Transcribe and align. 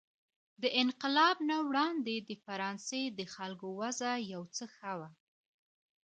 د 0.61 0.63
انقلاب 0.83 1.35
نه 1.49 1.57
وړاندې 1.67 2.15
د 2.29 2.31
فرانسې 2.45 3.01
د 3.19 3.21
خلکو 3.35 3.67
وضع 3.79 4.13
یو 4.33 4.43
څه 4.55 4.65
ښه 4.75 4.93
وه. 4.99 5.09